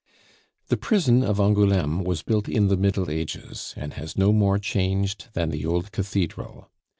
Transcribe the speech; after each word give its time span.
The 0.69 0.77
prison 0.77 1.23
of 1.23 1.39
Angouleme 1.39 2.03
was 2.03 2.23
built 2.23 2.49
in 2.49 2.69
the 2.69 2.75
Middle 2.75 3.07
Ages, 3.11 3.75
and 3.77 3.93
has 3.93 4.17
no 4.17 4.33
more 4.33 4.57
changed 4.57 5.27
than 5.33 5.51
the 5.51 5.63
old 5.67 5.91
cathedral. 5.91 6.71